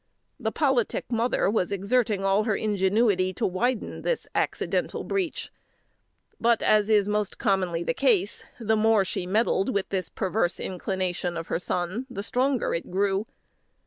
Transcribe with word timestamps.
The 0.39 0.51
politic 0.51 1.05
mother 1.11 1.47
was 1.47 1.71
exerting 1.71 2.25
all 2.25 2.45
her 2.45 2.55
ingenuity 2.55 3.33
to 3.33 3.45
widen 3.45 4.01
this 4.01 4.25
accidental 4.33 5.03
breach; 5.03 5.51
but, 6.39 6.63
as 6.63 6.89
is 6.89 7.07
most 7.07 7.37
commonly 7.37 7.83
the 7.83 7.93
case, 7.93 8.43
the 8.59 8.75
more 8.75 9.05
she 9.05 9.27
meddled 9.27 9.71
with 9.71 9.89
this 9.89 10.09
perverse 10.09 10.59
inclination 10.59 11.37
of 11.37 11.49
her 11.49 11.59
son, 11.59 12.07
the 12.09 12.23
stronger 12.23 12.73
it 12.73 12.89
grew. 12.89 13.27